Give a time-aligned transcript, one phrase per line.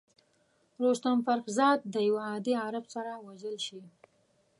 [0.85, 3.81] رستم فرخ زاد د یوه عادي عرب سره وژل شي.